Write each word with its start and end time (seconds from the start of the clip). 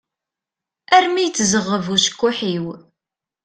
Armi 0.95 1.21
yettzeɣɣeb 1.23 1.85
ucekkuḥ-iw. 1.95 2.65